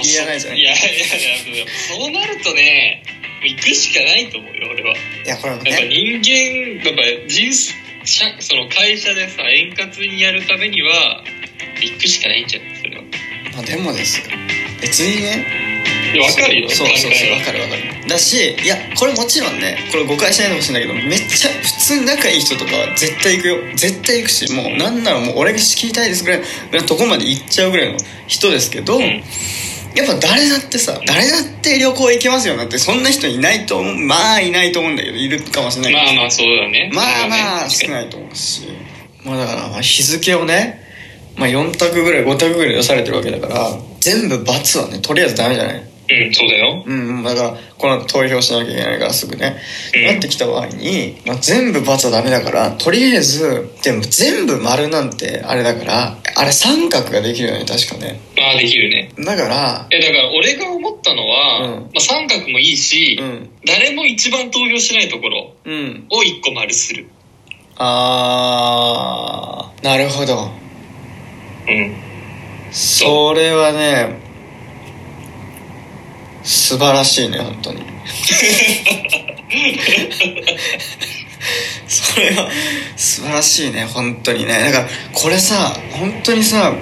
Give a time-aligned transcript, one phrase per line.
[0.00, 0.74] もういやいやいや
[1.88, 3.02] そうなるとね
[3.42, 7.52] 行くしかないと思うよ俺はいやこれもやっぱ人間やっぱ人
[8.04, 11.22] 社その会社でさ円滑にやるためには
[11.82, 13.02] 行くしかないんじゃないそれは
[13.54, 14.36] まあでもですよ
[14.80, 15.70] 別にね
[16.12, 29.22] いやわかるよそうそうそうわかるわかるだしいやこれもちろんねこれ誤解しないでほしいんだけどめっちゃ普通仲いい人とかは絶対行くよ絶対行くしもうなんならもう俺が仕切りたいですぐらいのとこまで行っちゃうぐらいの人ですけど、ん
[29.96, 33.94] やっぱ誰だってさ誰だって旅行行けますよなんてそんな人いないと思う。
[33.96, 36.04] まあいないと思うんだけどいるかもしれないけど。
[36.06, 36.90] まあまあそうだね。
[36.94, 38.62] まあまあ少ないと思うし。
[39.24, 40.80] まあだからまあ日付をね、
[41.36, 45.82] まあ、4択ぐらい5択ぐらい出されてるわけだから全部罰はねとりあえずダメじゃない？
[46.12, 46.82] うんそうだよ。
[46.84, 49.56] うんうんだからこの後投票しなきゃいけないからすぐね、
[49.94, 50.04] うん。
[50.06, 59.12] なってきた場合に、まあ、全部罰はダメだからとりあえずでも全部丸なんてあれだからあれ三角ができるよね確かねまあできるね。
[59.18, 61.70] だからえだから俺が思ったのは、うん。
[61.82, 63.50] まあ、三角もいいし、うん。
[63.64, 66.06] 誰も一番投票しないところうん。
[66.10, 67.06] を一個丸する。
[67.76, 70.50] あーなるほど。
[71.68, 71.94] うん。
[72.72, 74.20] それはね
[76.42, 77.82] 素晴らしいね本当に。
[81.88, 82.48] それは
[82.96, 84.58] 素晴らしいね本当にね。
[84.58, 86.74] だからこれさ本当にさ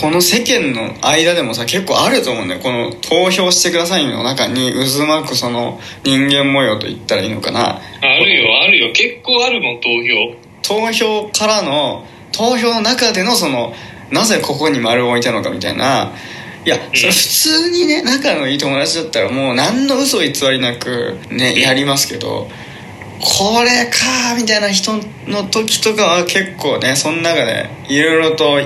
[0.00, 2.60] この世間の間でもさ結構あると思うんだよ。
[2.60, 7.76] この投票してくださいの中に渦巻くその人間模様と言ったらいいのかな。
[7.76, 7.80] あ
[8.18, 8.92] るよあるよ。
[8.92, 10.36] 結構あるもん投票。
[10.62, 13.74] 投票からの投票の中でのその
[14.10, 16.12] なぜここに丸を置いたのかみたいな。
[16.64, 22.48] いやそれ普通にね仲のいい友達だったらもう何の嘘偽りなくねやりますけど
[23.20, 24.92] これかみたいな人
[25.26, 28.60] の時とかは結構ねその中でいろいろと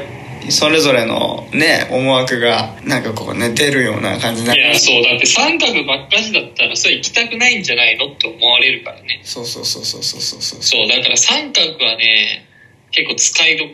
[0.50, 9.20] それぞれのね思惑がなんかこうね出るような感じにないりやそうだって三角ばっかしだったらそれ行きたくないんじゃないのって思われるからね。
[9.24, 10.62] そうそうそうそうそうそうそう。
[10.62, 12.46] そうだから三角はね
[12.92, 13.72] 結構使いどこ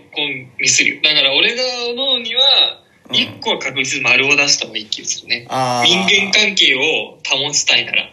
[0.58, 1.02] 見するよ。
[1.02, 3.16] だから俺が思うにはうん。
[3.16, 5.46] 一個は確実に丸を出した方がいい気がするね。
[5.50, 5.88] あー。
[5.88, 8.08] 人間関係を保ちたいなら。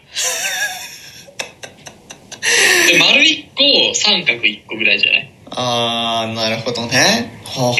[2.90, 5.29] で丸一個三角一個ぐらいじゃない？
[5.50, 7.40] あーなるほどね。
[7.44, 7.74] ほうほう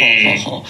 [0.45, 0.65] ほうほ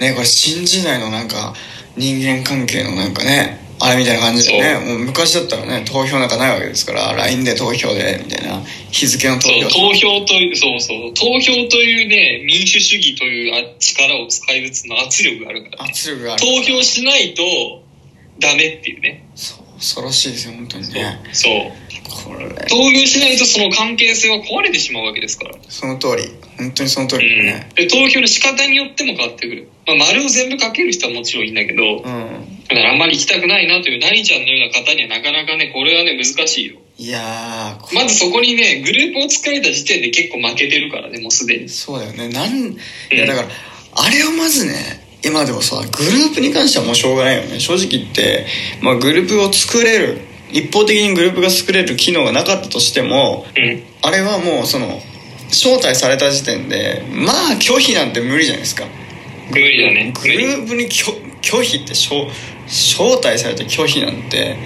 [0.00, 0.02] う。
[0.02, 1.54] ねこれ新時代のなんか
[1.96, 4.78] 人間関係のなんかねあれみたいな感じでね。
[4.86, 8.60] もう昔だったらね投票なんかないわけですから LINE で投票でみたいな。
[8.90, 11.14] 日付の投そう票投票というそうそう。
[11.14, 17.42] 投票というね民主主義というあ力を使いつつの圧力があるから圧力がある投票しないと
[18.38, 19.26] ダメっていうね。
[19.34, 21.20] そう恐ろしいですよ本当にね。
[21.32, 21.72] そう。
[22.24, 22.48] これ。
[22.66, 25.54] 投票しないとその関係性は壊れてしまうわけですから。
[25.68, 27.68] その通り本当にその通うりだね。
[27.72, 27.74] ん。
[27.74, 32.58] で投票の仕方によっても変わってくる、まあ、丸を全部かける人はもちろんいいんだけどうん。
[32.68, 36.78] だからあんまり行きたくないなという何ちゃんのような方にはなかなかねこれはね難しいよ。
[36.98, 41.68] いやまずそこにねグループを作られた時点で結構負けてるからねもうすでに。
[41.68, 42.28] そうだよね。
[42.28, 42.76] なんい
[43.10, 43.48] やだから
[43.94, 47.60] あれをまずね今でもさグループに関してはもうしょうがないよね。
[47.60, 48.46] 正直言って、
[48.82, 50.20] まあ、グループを作れる
[50.50, 53.82] 一方的にグループが作れる機能がなかったとしてもうん。
[54.02, 55.00] あれはもうその
[55.52, 58.84] 招待された時点でまあ拒否なんて無理じゃないですか。
[59.50, 60.12] 無理だね。
[60.20, 62.26] グループに拒拒否って招
[62.66, 64.56] 招待されて拒否なんて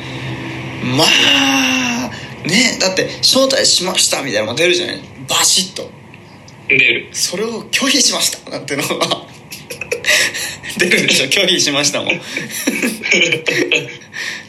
[0.82, 2.10] まあ
[2.46, 5.00] ねだって招待しましたみたいなのが出るじゃない。
[5.28, 5.90] バシッと。
[6.68, 7.08] 出る。
[7.12, 9.06] それを拒否しましたなんてのが
[10.78, 11.26] 出るでしょ。
[11.26, 12.20] 拒否しましたもん。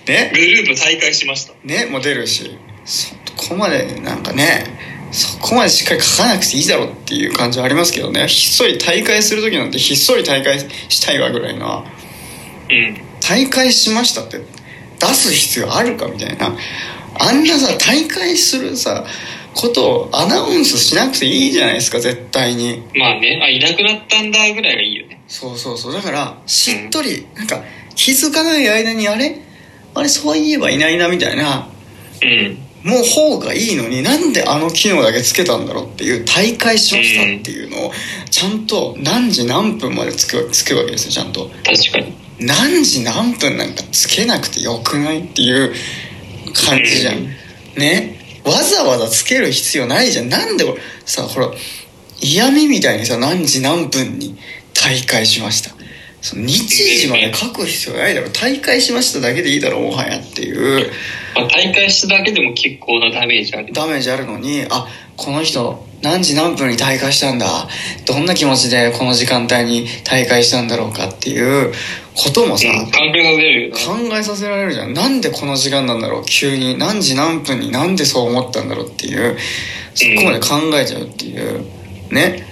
[0.08, 0.32] ね？
[0.34, 1.54] グループ大会しました。
[1.64, 1.86] ね？
[1.86, 2.58] もう出るし。
[2.86, 4.66] そこまでなんかね
[5.12, 8.28] そこまでしっかり書かなくていいだろうっていう感じはありますけどね。
[8.28, 11.84] ひっそり大会する時なんてひっそり大会したいわぐらいな。
[12.70, 12.98] うん。
[13.22, 14.42] 大会しましたって
[15.00, 16.56] 出す必要あるかみたいな。
[17.20, 19.06] あんなさ大会するさ
[19.56, 22.84] ことをアナウンスしなくていいじゃないですか絶対に。
[22.96, 25.22] まあねあいなくなったんだぐらいがいいよね。
[25.28, 25.94] そうそうそう。
[25.94, 27.64] だからしっとり、なんか
[27.96, 29.42] 気づかない間にあれ？
[29.96, 31.70] あれそういえばいないなみたいな。
[32.22, 37.92] うんもう方がいいのになんであの機能だけつけたんだろうっていう大会しましたっていうのを
[38.30, 41.50] ちゃんと何時何分までつくつくわけですよちゃんと。
[41.66, 42.16] 確かに。
[42.40, 45.74] 何時何分なんかつけなくてよくないっていう
[46.54, 47.28] 感じじゃん、うん。
[47.76, 48.42] ね。
[48.46, 50.30] わざわざつける必要ないじゃん。
[50.30, 51.52] なんでこれさほら
[52.22, 54.38] 嫌味みたいにさ何時何分に
[54.74, 55.77] 大会しました
[56.22, 58.30] その日時まで書く必要ないだろ。
[58.30, 60.92] 大会しましただけでいいだろもはやっていう。
[61.36, 63.74] まあ、大会しただけでも結構なダメージある。
[63.74, 67.48] ダメージあるのにあこの人何時何分に大会したんだ。
[68.06, 71.74] どんな気持ちでこの時間帯に大会したんだろうかっていう
[72.16, 74.10] こともさ、うん、考えさせるよね。
[74.10, 74.94] 考えさせられるじゃん。
[74.94, 76.78] なんでこの時間なんだろう急に。
[76.78, 79.38] 何時何分になんでそう思ったんだろうっていう。
[79.96, 81.66] そこまで考えちゃうっていう。
[82.12, 82.47] ね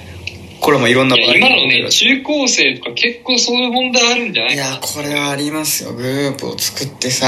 [0.65, 4.55] これもいろんないや今のね、中高生とか結構そういう問題あるんじゃない？
[4.55, 5.93] いやこれはありますよ。
[5.93, 7.27] グループを作ってさ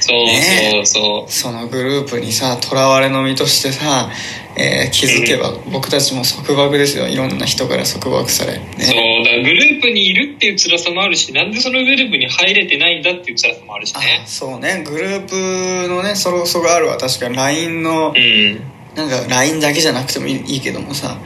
[0.00, 1.30] そうねそうそう。
[1.32, 4.10] そのグループにさとらわれの身としてさ、
[4.56, 7.08] えー気づけば僕たちも束縛ですよ。
[7.08, 14.84] いろんな人から束縛され、ね、そうだグループにいるっていう辛さもあるしなんでそのグループに入れてないんだっていう辛さもあるしあねそうね。
[14.86, 16.98] グループのねそろそろあるわ。
[16.98, 18.60] 確かに LINE のうん。
[18.94, 21.16] なんか LINE だけじゃなくてもいいけどもさ、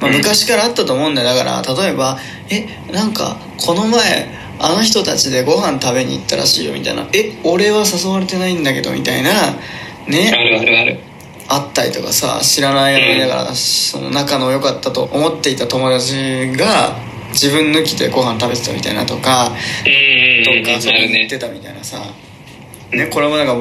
[0.00, 0.16] まあ、うん。
[0.16, 1.34] 昔からあったと思うんだよ。
[1.34, 2.18] だから例えば
[2.50, 4.28] 「えなんかこの前
[4.58, 9.54] あの人たちでご飯食べに行ったらしいよ」みたいな「え俺は誘われてないんだけど」みたいなあ
[10.06, 11.00] ねるあるある。
[11.50, 16.94] あったりとかさ知らない間にだからその仲の良かったと思っていた友達が
[17.32, 19.50] 自分抜きでご飯食べてたみたいなとか
[20.44, 22.02] どっか遊びに行ってたみたいなさ、
[22.92, 23.54] ね、これもなんか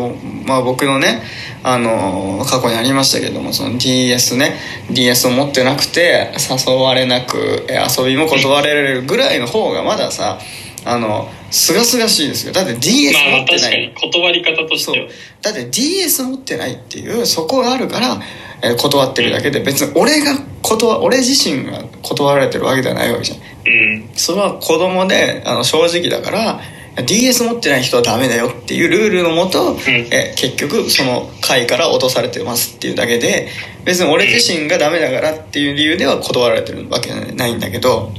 [0.46, 1.22] まあ、僕のね、
[1.64, 4.56] あのー過去にありましたけどもその DS ね
[4.90, 10.40] DS を持ってなくて誘われなくえ遊びも断れるぐらいの方がまださ
[10.86, 12.54] あのすがすがしいですよ。
[12.54, 13.92] だって DS まあま持ってない。
[13.92, 14.96] あ確かに断り方としそう。
[14.96, 15.08] ては
[15.42, 18.22] だって DS 持ってないっていうそこがあるから、
[18.62, 20.34] えー断ってるだけで別に俺が
[20.64, 23.40] 断俺自身が断られてるわけではないわけじゃん。
[23.40, 24.10] うん。
[24.16, 26.60] それは子供であの正直だから
[27.06, 33.50] DS 持ってない人はダメだよっていうルールのもと、え結局その会から落とされてますっていうだけで
[33.86, 38.12] 別に俺自身がダメだからっていう理由では断られてるわけじゃないんだけど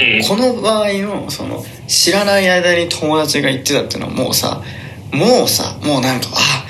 [0.00, 0.22] うん。
[0.22, 4.62] この場合のその知らない間に友達が言ってたっていうのはもうさ
[5.12, 6.66] もうさもうなんかあ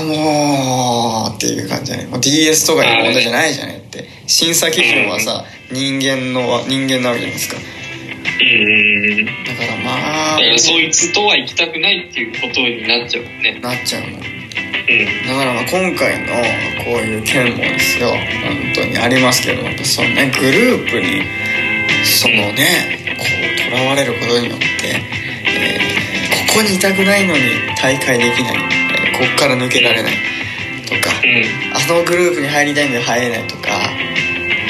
[0.00, 3.88] あーもうっていう感じじゃない？DS とかの問題じゃないじゃないって。
[4.26, 7.56] 審査基準はさ人間の人間なわけじゃないですか
[8.38, 13.58] だからまあだからそいつとは行きたくないっていうことになっちゃうもんね。
[13.60, 14.18] なっちゃうのうん。
[14.18, 16.26] だからまあ今回の
[16.84, 18.10] こういう件もですよ。
[18.10, 18.18] 本
[18.74, 21.22] 当にありますけどやっぱそのねグループに
[22.04, 24.64] そのねこうとらわれることによって、
[25.46, 25.98] えー
[26.48, 27.42] ここにいたくないのに
[27.80, 30.12] 大会できない、えーここから抜けられない
[30.86, 31.44] とかうん。
[31.74, 33.67] あのグループに入りたいんで入れないとかうん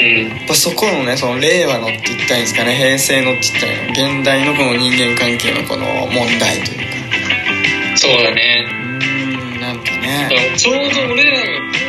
[0.08, 7.96] やっぱそこのねその令和のって言ったらいいんですかね平成のって言ったらいいの現代のこの人間関係のこの問題というか。
[7.96, 8.66] そうだね。
[8.68, 10.28] うーんなんかね。
[10.30, 11.87] らちょうど俺らが